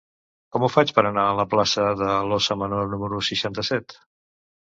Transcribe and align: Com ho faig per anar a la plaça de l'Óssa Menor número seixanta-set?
Com 0.55 0.63
ho 0.63 0.69
faig 0.75 0.93
per 0.99 1.03
anar 1.09 1.25
a 1.25 1.35
la 1.39 1.45
plaça 1.51 1.85
de 1.99 2.07
l'Óssa 2.31 2.59
Menor 2.63 2.91
número 2.95 3.21
seixanta-set? 3.29 3.99